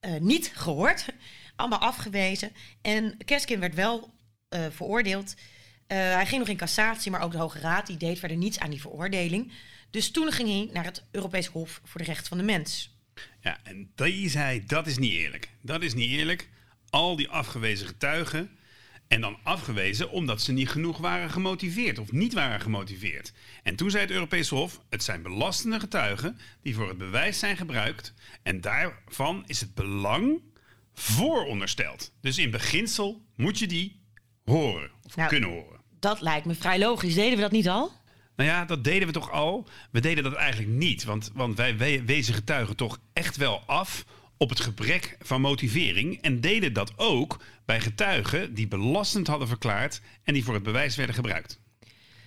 [0.00, 1.06] eh, niet gehoord,
[1.56, 2.52] allemaal afgewezen.
[2.82, 4.10] En Keskin werd wel
[4.48, 5.34] eh, veroordeeld.
[5.86, 8.70] Hij ging nog in cassatie, maar ook de Hoge Raad die deed verder niets aan
[8.70, 9.52] die veroordeling.
[9.90, 12.98] Dus toen ging hij naar het Europees Hof voor de Rechten van de Mens.
[13.40, 15.48] Ja, en die zei, dat is niet eerlijk.
[15.62, 16.48] Dat is niet eerlijk.
[16.90, 18.50] Al die afgewezen getuigen.
[19.08, 23.32] En dan afgewezen omdat ze niet genoeg waren gemotiveerd of niet waren gemotiveerd.
[23.62, 27.56] En toen zei het Europese Hof, het zijn belastende getuigen die voor het bewijs zijn
[27.56, 28.14] gebruikt.
[28.42, 30.42] En daarvan is het belang
[30.94, 32.12] voorondersteld.
[32.20, 34.00] Dus in beginsel moet je die
[34.44, 35.80] horen of Nou, kunnen horen.
[36.00, 37.14] Dat lijkt me vrij logisch.
[37.14, 37.92] Deden we dat niet al?
[38.40, 39.68] Nou ja, dat deden we toch al.
[39.90, 41.04] We deden dat eigenlijk niet.
[41.04, 44.04] Want, want wij we- wezen getuigen toch echt wel af
[44.36, 50.00] op het gebrek van motivering en deden dat ook bij getuigen die belastend hadden verklaard
[50.24, 51.60] en die voor het bewijs werden gebruikt.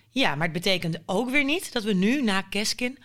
[0.10, 2.98] Ja, maar het betekent ook weer niet dat we nu na Keskin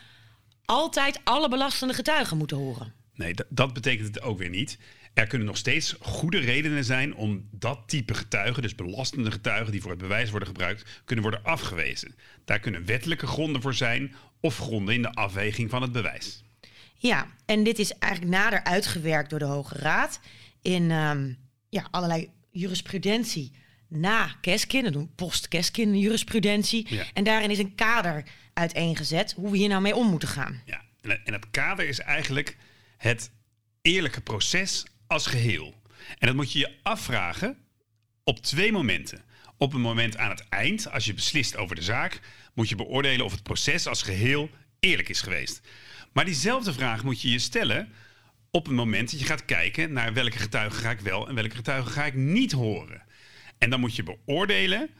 [0.65, 2.93] altijd alle belastende getuigen moeten horen.
[3.15, 4.79] Nee, dat, dat betekent het ook weer niet.
[5.19, 9.81] Er kunnen nog steeds goede redenen zijn om dat type getuigen, dus belastende getuigen die
[9.81, 12.15] voor het bewijs worden gebruikt, kunnen worden afgewezen.
[12.45, 16.45] Daar kunnen wettelijke gronden voor zijn of gronden in de afweging van het bewijs.
[16.95, 20.21] Ja, en dit is eigenlijk nader uitgewerkt door de Hoge Raad
[20.63, 21.33] in ehm,
[21.69, 23.53] ja, allerlei jurisprudentie
[23.89, 26.95] na Keskin, dat doen post-Keskin jurisprudentie.
[26.95, 27.05] Ja.
[27.13, 30.63] En daarin is een kader uiteengezet hoe we hier nou mee om moeten gaan.
[30.65, 32.57] Ja, en en het kader is eigenlijk
[32.97, 33.31] het
[33.83, 35.75] eerlijke proces als geheel.
[36.19, 37.59] En dat moet je je afvragen
[38.25, 39.23] op twee momenten.
[39.57, 42.21] Op een moment aan het eind, als je beslist over de zaak,
[42.55, 45.61] moet je beoordelen of het proces als geheel eerlijk is geweest.
[46.13, 47.93] Maar diezelfde vraag moet je je stellen
[48.51, 51.57] op het moment dat je gaat kijken naar welke getuigen ga ik wel en welke
[51.57, 53.03] getuigen ga ik niet horen.
[53.59, 54.91] En dan moet je beoordelen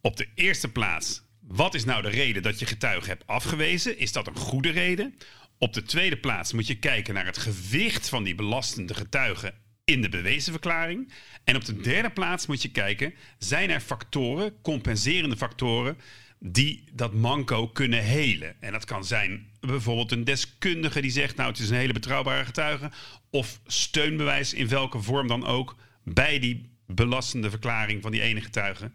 [0.00, 3.98] op de eerste plaats, wat is nou de reden dat je getuige hebt afgewezen?
[3.98, 5.18] Is dat een goede reden?
[5.58, 10.02] Op de tweede plaats moet je kijken naar het gewicht van die belastende getuigen in
[10.02, 11.12] de bewezen verklaring.
[11.44, 15.98] En op de derde plaats moet je kijken, zijn er factoren, compenserende factoren,
[16.38, 18.62] die dat manco kunnen helen.
[18.62, 22.44] En dat kan zijn bijvoorbeeld een deskundige die zegt, nou het is een hele betrouwbare
[22.44, 22.90] getuige.
[23.30, 28.90] Of steunbewijs in welke vorm dan ook bij die belastende verklaring van die ene getuige.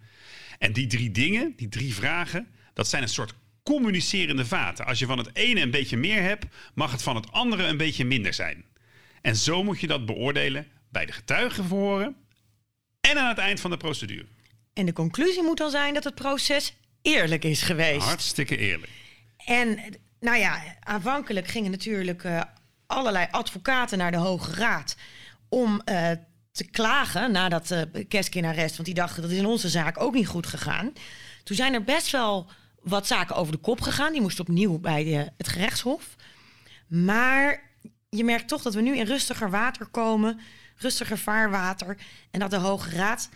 [0.57, 3.33] En die drie dingen, die drie vragen, dat zijn een soort
[3.69, 4.85] communicerende vaten.
[4.85, 7.77] Als je van het ene een beetje meer hebt, mag het van het andere een
[7.77, 8.65] beetje minder zijn.
[9.21, 12.15] En zo moet je dat beoordelen bij de getuigenverhoren
[13.01, 14.25] en aan het eind van de procedure.
[14.73, 18.05] En de conclusie moet dan zijn dat het proces eerlijk is geweest.
[18.05, 18.91] Hartstikke eerlijk.
[19.45, 19.79] En
[20.19, 22.41] nou ja, aanvankelijk gingen natuurlijk eh,
[22.87, 24.95] allerlei advocaten naar de Hoge Raad
[25.49, 26.11] om eh,
[26.51, 28.73] te klagen na dat uh, Keskin-arrest.
[28.73, 30.93] Want die dachten dat is in onze zaak ook niet goed gegaan.
[31.43, 32.49] Toen zijn er best wel
[32.81, 34.11] wat zaken over de kop gegaan.
[34.11, 36.15] Die moesten opnieuw bij de, het gerechtshof.
[36.87, 37.71] Maar
[38.09, 40.39] je merkt toch dat we nu in rustiger water komen,
[40.75, 41.97] rustiger vaarwater.
[42.31, 43.29] En dat de Hoge Raad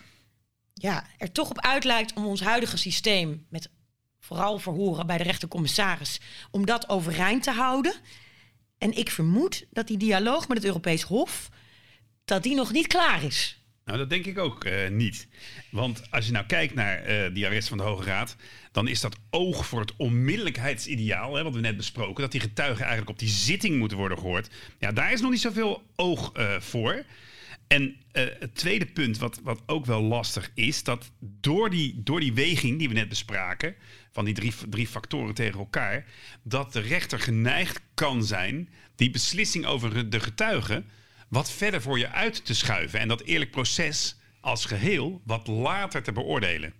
[0.73, 3.69] ja, er toch op uit lijkt om ons huidige systeem met
[4.19, 6.19] vooral verhoren bij de rechtercommissaris,
[6.51, 7.93] om dat overeind te houden.
[8.77, 11.49] En ik vermoed dat die dialoog met het Europees Hof,
[12.25, 13.62] dat die nog niet klaar is.
[13.85, 15.27] Nou, dat denk ik ook eh, niet.
[15.69, 18.35] Want als je nou kijkt naar eh, die arrest van de Hoge Raad,
[18.71, 22.81] dan is dat oog voor het onmiddellijkheidsideaal, hè, wat we net besproken, dat die getuigen
[22.81, 24.49] eigenlijk op die zitting moeten worden gehoord.
[24.79, 27.03] Ja, daar is nog niet zoveel oog eh, voor.
[27.67, 32.33] En het tweede punt, wat, wat ook wel lastig is, dat door die, door die
[32.33, 33.75] weging die we net bespraken,
[34.11, 36.05] van die drie, drie factoren tegen elkaar,
[36.43, 40.85] dat de rechter geneigd kan zijn die beslissing over de getuigen
[41.33, 42.99] wat verder voor je uit te schuiven.
[42.99, 46.73] En dat eerlijk proces als geheel wat later te beoordelen.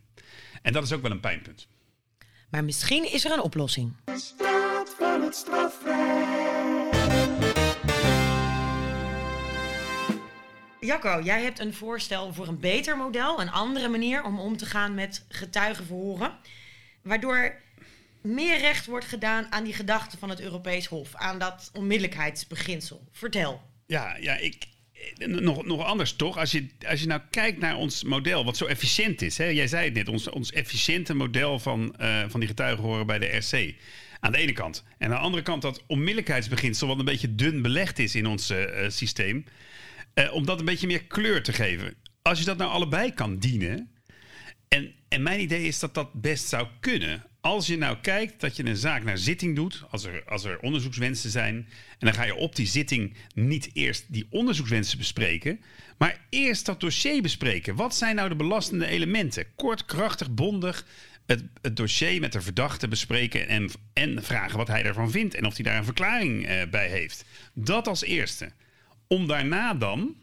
[0.62, 1.68] En dat is ook wel een pijnpunt.
[2.50, 3.96] Maar misschien is er een oplossing.
[4.06, 6.32] De straat van het strafrecht.
[10.80, 14.66] Jacco, jij hebt een voorstel voor een beter model, een andere manier om om te
[14.66, 16.38] gaan met getuigenverhoren.
[17.02, 17.62] Waardoor
[18.22, 23.08] meer recht wordt gedaan aan die gedachte van het Europees Hof, aan dat onmiddellijkheidsbeginsel.
[23.12, 23.73] Vertel.
[23.94, 24.56] Ja, ja ik,
[25.18, 26.38] eh, nog, nog anders toch?
[26.38, 29.38] Als je, als je nou kijkt naar ons model, wat zo efficiënt is.
[29.38, 29.46] Hè?
[29.46, 33.26] Jij zei het net, ons, ons efficiënte model van, eh, van die getuigenhoren bij de
[33.26, 33.76] RC.
[34.20, 34.84] Aan de ene kant.
[34.98, 38.50] En aan de andere kant dat onmiddellijkheidsbeginsel, wat een beetje dun belegd is in ons
[38.50, 39.46] eh, systeem.
[40.32, 41.96] om dat een beetje meer kleur te geven.
[42.22, 43.92] Als je dat nou allebei kan dienen.
[44.68, 47.24] En, en mijn idee is dat dat best zou kunnen.
[47.44, 50.60] Als je nou kijkt dat je een zaak naar zitting doet, als er, als er
[50.60, 55.60] onderzoekswensen zijn, en dan ga je op die zitting niet eerst die onderzoekswensen bespreken,
[55.98, 57.76] maar eerst dat dossier bespreken.
[57.76, 59.46] Wat zijn nou de belastende elementen?
[59.56, 60.86] Kort, krachtig, bondig.
[61.26, 65.46] Het, het dossier met de verdachte bespreken en, en vragen wat hij daarvan vindt en
[65.46, 67.26] of hij daar een verklaring eh, bij heeft.
[67.54, 68.52] Dat als eerste.
[69.08, 70.16] Om daarna dan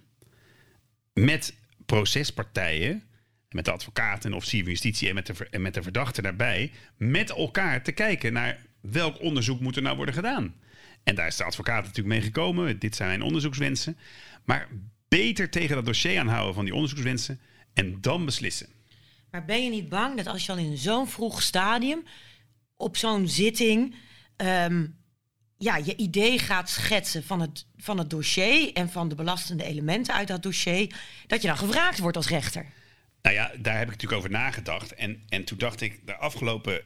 [1.12, 1.54] met
[1.86, 3.02] procespartijen,
[3.50, 7.30] met de advocaat en officier van justitie en met, de, met de verdachte daarbij, met
[7.30, 10.54] elkaar te kijken naar welk onderzoek moet er nou worden gedaan.
[11.02, 12.78] En daar is de advocaat natuurlijk mee gekomen.
[12.78, 13.96] Dit zijn mijn onderzoekswensen.
[14.44, 14.68] Maar
[15.08, 17.40] beter tegen dat dossier aanhouden van die onderzoekswensen
[17.72, 18.68] en dan beslissen.
[19.30, 22.02] Maar ben je niet bang dat als je al in zo'n vroeg stadium
[22.76, 23.94] op zo'n zitting
[24.36, 24.86] ehm,
[25.58, 30.14] ja, je idee gaat schetsen van het, van het dossier en van de belastende elementen
[30.14, 30.94] uit dat dossier,
[31.26, 32.66] dat je dan gevraagd wordt als rechter?
[33.22, 34.94] Nou ja, daar heb ik natuurlijk over nagedacht.
[34.94, 36.82] En, en toen dacht ik, de afgelopen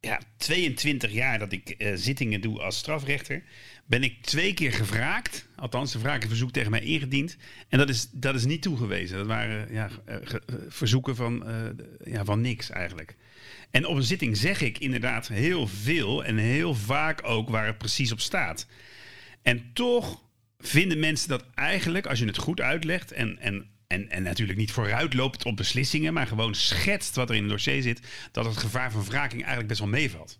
[0.00, 3.42] ja, 22 jaar dat ik eh, zittingen doe als strafrechter,
[3.86, 5.48] ben ik twee keer gevraagd.
[5.56, 7.36] Althans, de vraag een verzoek tegen mij ingediend.
[7.68, 9.16] En dat is, dat is niet toegewezen.
[9.16, 11.44] Dat waren ja, eh, eh, verzoeken van,
[12.04, 13.16] ja, van niks eigenlijk.
[13.70, 17.78] En op een zitting zeg ik inderdaad heel veel en heel vaak ook waar het
[17.78, 18.66] precies op staat.
[19.42, 20.22] En toch
[20.58, 24.72] vinden mensen dat eigenlijk, als je het goed uitlegt en, en, en, en natuurlijk niet
[24.72, 28.00] vooruit loopt op beslissingen, maar gewoon schetst wat er in het dossier zit,
[28.32, 30.38] dat het gevaar van wraking eigenlijk best wel meevalt.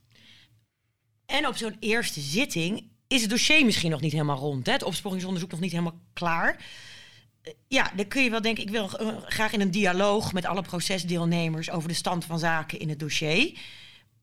[1.27, 4.67] En op zo'n eerste zitting is het dossier misschien nog niet helemaal rond.
[4.67, 4.73] Hè?
[4.73, 6.65] Het opsporingsonderzoek nog niet helemaal klaar.
[7.43, 10.45] Eh, Ja, dan kun je wel denken, ik wil eh, graag in een dialoog met
[10.45, 13.59] alle procesdeelnemers over de stand van zaken in het dossier.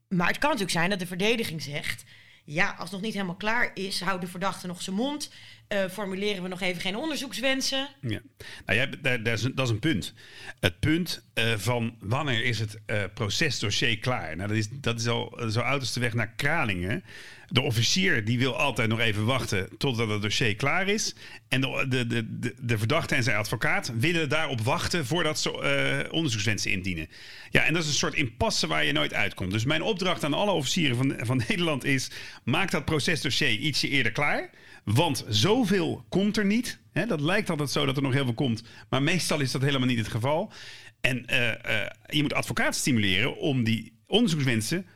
[0.08, 2.04] Maar het kan natuurlijk zijn dat de verdediging zegt,
[2.44, 5.30] ja, als het nog niet helemaal klaar is, houdt de verdachte nog zijn mond.
[5.68, 7.88] Eh, formuleren we nog even geen onderzoekswensen.
[8.00, 8.20] Ja.
[8.66, 10.14] Nou, daar is een, dat is een punt.
[10.60, 14.36] Het punt eh, van wanneer is het eh, procesdossier klaar?
[14.36, 17.04] Nou, dat is, dat is al zo uiterste weg naar Kralingen.
[17.48, 21.14] De officier die wil altijd nog even wachten totdat het dossier klaar is.
[21.48, 26.70] En de, de, de, de, verdachte en zijn advocaat willen daarop wachten voordat ze onderzoekswensen
[26.70, 27.08] indienen.
[27.50, 29.52] Ja, en dat is een soort impasse waar je nooit uitkomt.
[29.52, 32.10] Dus mijn opdracht aan alle officieren van, van Nederland is:
[32.44, 34.50] maak dat procesdossier ietsje eerder klaar.
[34.94, 36.78] Want zoveel komt er niet.
[36.92, 38.62] Dat lijkt altijd zo dat er nog heel veel komt.
[38.90, 40.52] Maar meestal is dat helemaal niet het geval.
[41.00, 44.86] En eh, eh, je moet advocaten stimuleren om die onderzoekswensen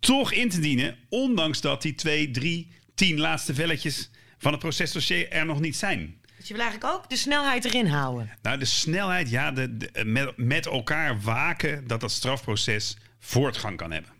[0.00, 0.96] toch in te dienen.
[1.08, 6.20] Ondanks dat die twee, drie, tien laatste velletjes van het procesdossier er nog niet zijn.
[6.36, 8.30] Dus je wil eigenlijk ook de snelheid erin houden.
[8.42, 13.90] Nou, de snelheid, ja, de, de- met, met elkaar waken dat dat strafproces voortgang kan
[13.92, 14.10] hebben.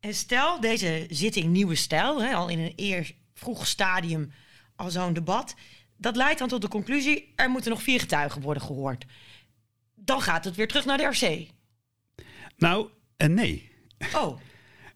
[0.00, 4.32] En stel, deze zitting nieuwe stijl, hè, al in een eer vroeg stadium
[4.76, 5.54] al zo'n debat.
[5.96, 9.04] Dat leidt dan tot de conclusie, er moeten nog vier getuigen worden gehoord.
[9.94, 11.48] Dan gaat het weer terug naar de RC.
[12.56, 13.70] Nou, eh, nee.
[14.14, 14.40] Oh,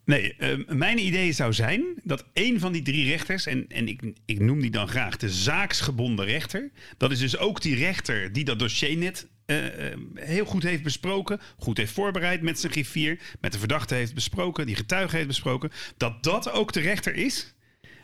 [0.09, 4.13] Nee, eh, mijn idee zou zijn dat een van die drie rechters, en, en ik,
[4.25, 6.71] ik noem die dan graag de zaaksgebonden rechter.
[6.97, 10.83] Dat is dus ook die rechter die dat dossier net eh, eh, heel goed heeft
[10.83, 15.29] besproken, goed heeft voorbereid met zijn griffier, met de verdachte heeft besproken, die getuige heeft
[15.29, 15.71] besproken.
[15.97, 17.55] Dat dat ook de rechter is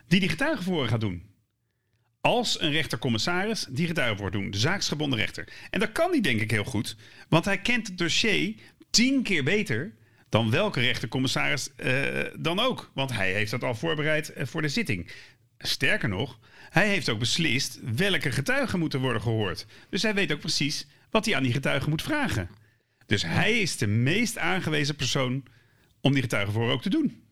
[0.09, 1.23] die die getuigenvoren gaat doen.
[2.25, 4.51] Als een rechtercommissaris die getuige wordt doen.
[4.51, 5.49] De zaaksgebonden rechter.
[5.71, 6.97] En dat kan hij denk ik heel goed.
[7.29, 8.55] Want hij kent het dossier
[8.91, 9.95] tien keer beter
[10.29, 11.93] dan welke rechtercommissaris eh,
[12.39, 12.91] dan ook.
[12.95, 15.11] Want hij heeft dat al voorbereid eh, voor de zitting.
[15.59, 16.39] Sterker nog,
[16.71, 19.67] hij heeft ook beslist welke getuigen moeten worden gehoord.
[19.91, 22.51] Dus hij weet ook precies wat hij aan die getuigen moet vragen.
[23.07, 25.45] Dus hij is de meest aangewezen persoon
[26.01, 27.23] om die getuigenvoor ook te doen.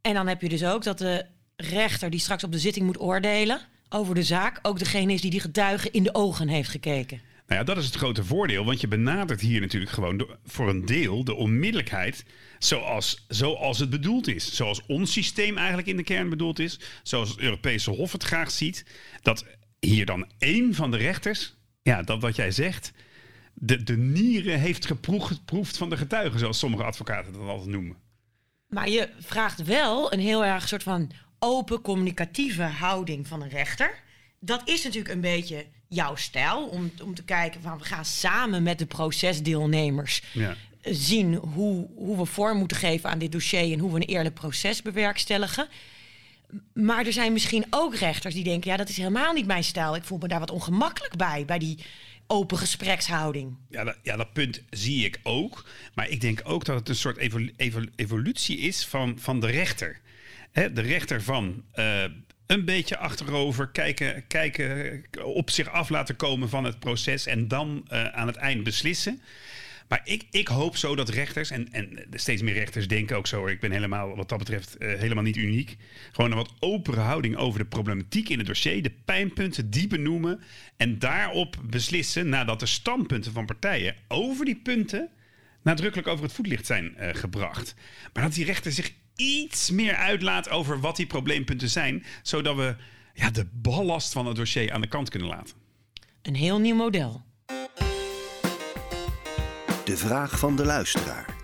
[0.00, 3.00] en dan heb je dus ook dat de rechter die straks op de zitting moet
[3.00, 3.60] oordelen
[3.90, 4.58] over de zaak...
[4.62, 7.20] ook degene is die die getuige in de ogen heeft gekeken.
[7.46, 10.86] Nou ja, dat is het grote voordeel, want je benadert hier natuurlijk gewoon voor een
[10.86, 12.24] deel de onmiddellijkheid
[12.58, 14.54] zoals, zoals het bedoeld is.
[14.54, 16.80] Zoals ons systeem eigenlijk in de kern bedoeld is.
[17.02, 18.84] Zoals het Europese Hof het graag ziet.
[19.22, 19.44] Dat
[19.80, 22.92] hier dan één van de rechters, ja, dat wat jij zegt,
[23.54, 27.96] de, de nieren heeft geproefd van de getuigen, zoals sommige advocaten dat altijd noemen.
[28.68, 33.98] Maar je vraagt wel een heel erg soort van open communicatieve houding van een rechter.
[34.40, 36.66] Dat is natuurlijk een beetje jouw stijl.
[36.66, 40.54] Om, om te kijken van we gaan samen met de procesdeelnemers Ja.
[40.82, 44.34] zien hoe, hoe we vorm moeten geven aan dit dossier en hoe we een eerlijk
[44.34, 45.68] proces bewerkstelligen.
[46.72, 49.96] Maar er zijn misschien ook rechters die denken: ja, dat is helemaal niet mijn stijl.
[49.96, 51.78] Ik voel me daar wat ongemakkelijk bij, bij die
[52.26, 53.56] open gesprekshouding.
[53.68, 55.64] Ja dat, ja, dat punt zie ik ook.
[55.94, 59.46] Maar ik denk ook dat het een soort evolu- evolu- evolutie is van, van de
[59.46, 60.00] rechter.
[60.52, 62.04] De rechter van eh,
[62.46, 67.84] een beetje achterover, kijken, kijken, op zich af laten komen van het proces en dan
[67.88, 69.22] eh, aan het eind beslissen.
[69.88, 73.46] Maar ik, ik hoop zo dat rechters, en, en steeds meer rechters denken ook zo,
[73.46, 75.76] ik ben helemaal wat dat betreft eh, helemaal niet uniek.
[76.12, 80.40] Gewoon een wat opere houding over de problematiek in het dossier, de pijnpunten die benoemen
[80.76, 85.08] en daarop beslissen nadat de standpunten van partijen over die punten
[85.62, 87.74] nadrukkelijk over het voetlicht zijn gebracht.
[88.12, 92.76] Maar dat die rechter zich iets meer uitlaat over wat die probleempunten zijn, zodat we
[93.14, 95.56] ja, de ballast van het dossier aan de kant kunnen laten.
[96.22, 97.22] Een heel nieuw model.
[99.84, 101.38] De vraag van de luisteraar.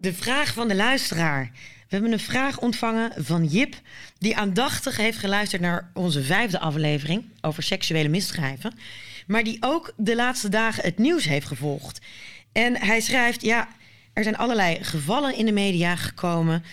[0.00, 1.50] De vraag van de luisteraar.
[1.54, 3.74] We hebben een vraag ontvangen van Jip,
[4.18, 8.74] die aandachtig heeft geluisterd naar onze vijfde aflevering over seksuele misdrijven,
[9.30, 12.00] maar die ook de laatste dagen het nieuws heeft gevolgd.
[12.52, 13.68] En hij schrijft: Ja,
[14.12, 16.64] er zijn allerlei gevallen in de media gekomen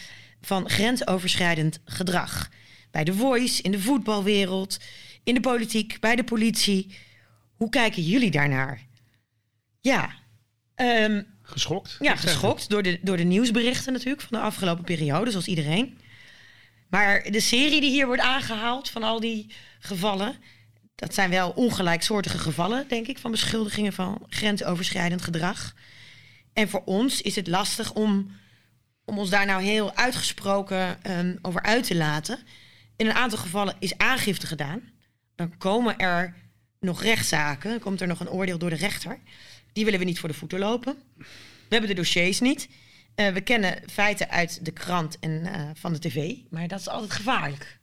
[0.41, 2.49] van grensoverschrijdend gedrag.
[2.91, 4.79] Bij The Voice, in de voetbalwereld,
[5.23, 6.95] in de politiek, bij de politie.
[7.55, 8.81] Hoe kijken jullie daarnaar?
[9.81, 10.09] Ja,
[10.75, 11.97] ehm, Geschokt?
[11.99, 15.97] ja geschokt door de, door de nieuwsberichten natuurlijk van de afgelopen periode, zoals iedereen.
[16.89, 20.35] Maar de serie die hier wordt aangehaald van al die gevallen,
[20.97, 25.75] dat zijn wel ongelijksoortige gevallen, denk ik, van beschuldigingen van grensoverschrijdend gedrag.
[26.53, 28.31] En voor ons is het lastig om,
[29.05, 32.39] om ons daar nou heel uitgesproken ehm, over uit te laten.
[32.95, 34.81] In een aantal gevallen is aangifte gedaan.
[35.35, 36.35] Dan komen er
[36.79, 39.19] nog rechtszaken, dan komt er nog een oordeel door de rechter.
[39.73, 40.97] Die willen we niet voor de voeten lopen.
[41.17, 41.25] We
[41.69, 42.69] hebben de dossiers niet.
[43.15, 46.89] Eh, we kennen feiten uit de krant en eh, van de tv, maar dat is
[46.89, 47.79] altijd gevaarlijk.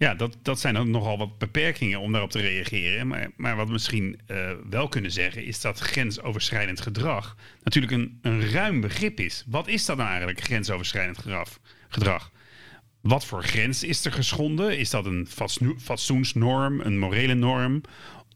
[0.00, 3.06] Ja, dat, dat zijn dan nogal wat beperkingen om daarop te reageren.
[3.06, 8.18] Maar, maar wat we misschien eh, wel kunnen zeggen, is dat grensoverschrijdend gedrag natuurlijk een,
[8.22, 9.44] een ruim begrip is.
[9.46, 11.58] Wat is dat nou eigenlijk, grensoverschrijdend gedrag?
[11.88, 12.30] gedrag?
[13.00, 14.78] Wat voor grens is er geschonden?
[14.78, 17.80] Is dat een fatsoen- fatsoensnorm, een morele norm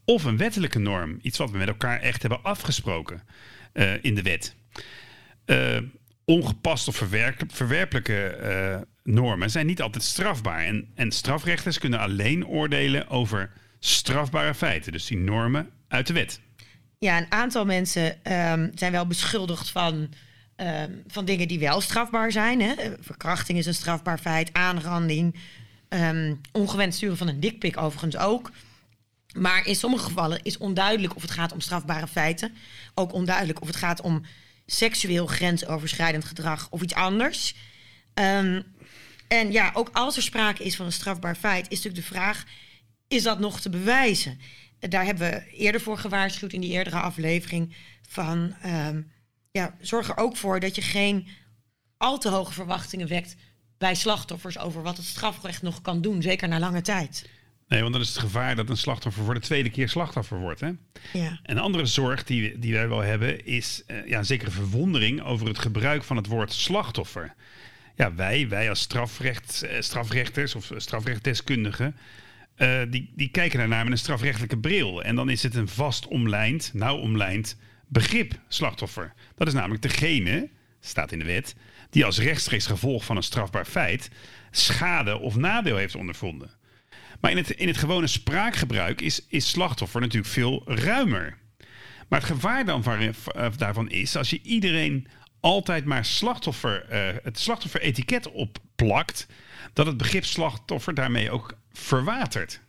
[0.03, 1.19] of een wettelijke norm?
[1.21, 3.23] Iets wat we met elkaar echt hebben afgesproken
[3.73, 4.55] eh, in de wet.
[5.45, 5.77] Eh,
[6.25, 6.95] ongepast of
[7.47, 8.37] verwerpelijke
[9.05, 10.65] normen zijn niet altijd strafbaar.
[10.65, 14.91] En, en strafrechters kunnen alleen oordelen over strafbare feiten.
[14.91, 16.39] Dus die normen uit de wet.
[16.97, 20.09] Ja, een aantal mensen ehm, zijn wel beschuldigd van,
[20.55, 22.61] ehm, van dingen die wel strafbaar zijn.
[22.61, 22.73] Hè?
[22.99, 25.35] Verkrachting is een strafbaar feit, aanranding,
[25.89, 28.51] ehm, ongewenst sturen van een dikpik overigens ook.
[29.37, 32.55] Maar in sommige gevallen is onduidelijk of het gaat om strafbare feiten.
[32.93, 34.21] Ook onduidelijk of het gaat om
[34.65, 37.55] seksueel grensoverschrijdend gedrag of iets anders.
[39.35, 42.45] En ja, ook als er sprake is van een strafbaar feit, is natuurlijk de vraag:
[43.07, 44.39] is dat nog te bewijzen?
[44.79, 47.75] Daar hebben we eerder voor gewaarschuwd in die eerdere aflevering.
[48.07, 49.01] Van ehm,
[49.51, 51.27] ja, zorg er ook voor dat je geen
[51.97, 53.35] al te hoge verwachtingen wekt
[53.77, 57.29] bij slachtoffers over wat het strafrecht nog kan doen, zeker na lange tijd.
[57.67, 60.59] Nee, want dan is het gevaar dat een slachtoffer voor de tweede keer slachtoffer wordt.
[60.59, 60.71] Hè?
[61.13, 61.39] Ja.
[61.43, 65.47] Een andere zorg die, die wij wel hebben is eh, ja, een zekere verwondering over
[65.47, 67.33] het gebruik van het woord slachtoffer.
[67.95, 71.95] Ja, wij, wij als strafrecht, eh, strafrechters of strafrechtdeskundigen,
[72.55, 75.03] eh, die, die kijken daarnaar met een strafrechtelijke bril.
[75.03, 79.13] En dan is het een vast omlijnd, nauw omlijnd begrip slachtoffer.
[79.35, 81.55] Dat is namelijk degene, staat in de wet,
[81.89, 84.09] die als rechtstreeks gevolg van een strafbaar feit
[84.51, 86.49] schade of nadeel heeft ondervonden.
[87.21, 91.37] Maar in het, in het gewone spraakgebruik is, is slachtoffer natuurlijk veel ruimer.
[92.07, 95.07] Maar het gevaar dan van, eh, daarvan is als je iedereen
[95.45, 99.27] altijd maar slachtoffer, eh, het slachtoffer-etiket opplakt,
[99.73, 102.59] dat het begrip slachtoffer daarmee ook verwatert.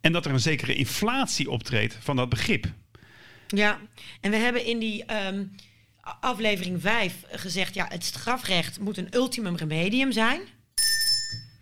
[0.00, 2.66] En dat er een zekere inflatie optreedt van dat begrip.
[3.48, 3.78] Ja,
[4.20, 5.44] en we hebben in die ehm,
[6.20, 10.40] aflevering 5 gezegd: ja, het strafrecht moet een ultimum remedium zijn.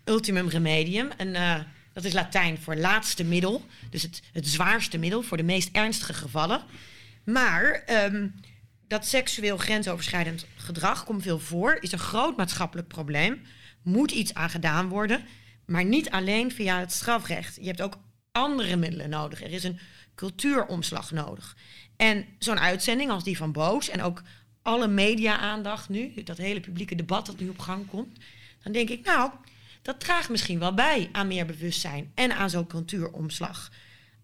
[0.05, 1.11] Ultimum remedium.
[1.17, 1.59] En eh,
[1.93, 3.65] dat is Latijn voor laatste middel.
[3.89, 6.61] Dus het, het zwaarste middel voor de meest ernstige gevallen.
[7.23, 8.27] Maar ehm,
[8.87, 13.41] dat seksueel grensoverschrijdend gedrag komt veel voor, is een groot maatschappelijk probleem.
[13.81, 15.25] Moet iets aan gedaan worden,
[15.65, 17.55] maar niet alleen via het strafrecht.
[17.55, 17.97] Je hebt ook
[18.31, 19.41] andere middelen nodig.
[19.43, 19.79] Er is een
[20.15, 21.57] cultuuromslag nodig.
[21.95, 24.21] En zo'n uitzending als die van Boos en ook
[24.61, 28.17] alle media-aandacht nu, dat hele publieke debat dat nu op gang komt,
[28.63, 29.31] dan denk ik, nou,
[29.81, 33.71] dat draagt misschien wel bij aan meer bewustzijn en aan zo'n cultuuromslag.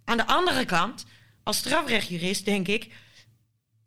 [0.04, 1.06] Aan de andere kant,
[1.44, 2.88] als strafrechtjurist denk ik,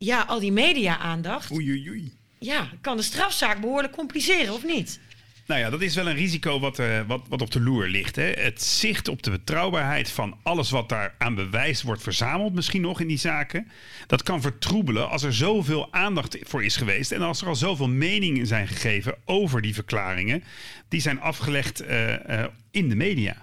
[0.05, 2.11] ja, al die media-aandacht, Oei, oei, oei.
[2.39, 4.99] ja, kan de strafzaak behoorlijk compliceren, of niet?
[5.45, 8.15] Nou ja, dat is wel een risico wat, eh, wat, wat op de loer ligt.
[8.15, 8.23] Hè.
[8.31, 12.99] Het zicht op de betrouwbaarheid van alles wat daar aan bewijs wordt verzameld, misschien nog
[12.99, 13.67] in die zaken.
[14.07, 17.11] Dat kan vertroebelen als er zoveel aandacht voor is geweest.
[17.11, 20.43] En als er al zoveel meningen zijn gegeven over die verklaringen.
[20.87, 23.42] Die zijn afgelegd eh, eh, in de media.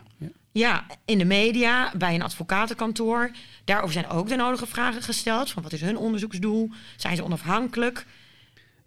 [0.52, 0.86] Ja.
[1.04, 3.30] In de media, bij een advocatenkantoor.
[3.64, 5.50] Daarover zijn ook de nodige vragen gesteld.
[5.50, 6.70] Van wat is hun onderzoeksdoel?
[6.96, 8.06] Zijn ze onafhankelijk?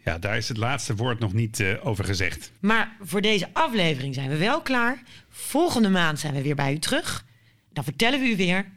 [0.03, 2.51] ja, daar is het laatste woord nog niet eh, over gezegd.
[2.59, 5.03] Maar voor deze aflevering zijn we wel klaar.
[5.29, 7.25] Volgende maand zijn we weer bij u terug.
[7.69, 8.71] Dan vertellen we u weer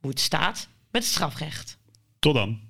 [0.00, 1.78] hoe het staat met het strafrecht.
[2.18, 2.60] Tot dan.